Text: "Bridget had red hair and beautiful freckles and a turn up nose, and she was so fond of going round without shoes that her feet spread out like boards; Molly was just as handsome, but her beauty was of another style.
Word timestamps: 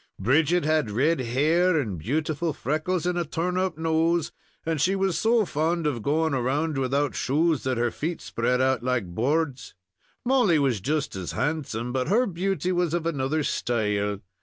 "Bridget 0.17 0.65
had 0.65 0.89
red 0.89 1.19
hair 1.19 1.79
and 1.79 1.99
beautiful 1.99 2.53
freckles 2.53 3.05
and 3.05 3.19
a 3.19 3.23
turn 3.23 3.55
up 3.55 3.77
nose, 3.77 4.31
and 4.65 4.81
she 4.81 4.95
was 4.95 5.15
so 5.15 5.45
fond 5.45 5.85
of 5.85 6.01
going 6.01 6.33
round 6.33 6.79
without 6.79 7.13
shoes 7.13 7.61
that 7.65 7.77
her 7.77 7.91
feet 7.91 8.19
spread 8.19 8.59
out 8.61 8.81
like 8.81 9.05
boards; 9.13 9.75
Molly 10.25 10.57
was 10.57 10.81
just 10.81 11.15
as 11.15 11.33
handsome, 11.33 11.93
but 11.93 12.07
her 12.07 12.25
beauty 12.25 12.71
was 12.71 12.95
of 12.95 13.05
another 13.05 13.43
style. 13.43 14.17